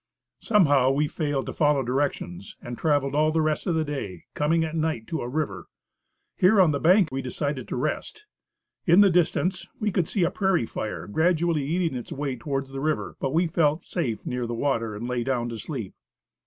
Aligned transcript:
Somehow 0.39 0.89
we 0.89 1.07
failed 1.07 1.45
to 1.45 1.53
follow 1.53 1.83
directions 1.83 2.57
and 2.59 2.75
traveled 2.75 3.13
all 3.13 3.31
the 3.31 3.39
rest 3.39 3.67
of 3.67 3.75
the 3.75 3.83
day, 3.85 4.23
coming 4.33 4.63
at 4.63 4.75
night 4.75 5.05
to 5.05 5.21
a 5.21 5.29
river. 5.29 5.67
Here 6.35 6.59
on 6.59 6.71
the 6.71 6.79
bank 6.79 7.09
we 7.11 7.21
decided 7.21 7.67
to 7.67 7.75
rest. 7.75 8.25
In 8.87 9.01
the 9.01 9.11
distance 9.11 9.67
we 9.79 9.91
could 9.91 10.07
see 10.07 10.23
a 10.23 10.31
prairie 10.31 10.65
fire, 10.65 11.05
gradually 11.05 11.63
eating 11.63 11.95
its 11.95 12.11
way 12.11 12.35
towards 12.35 12.71
the 12.71 12.79
river; 12.81 13.15
but 13.19 13.29
we 13.31 13.45
felt 13.45 13.85
safe 13.85 14.25
near 14.25 14.47
the 14.47 14.55
water 14.55 14.95
and 14.95 15.07
lay 15.07 15.23
down 15.23 15.49
to 15.49 15.59
sleep. 15.59 15.93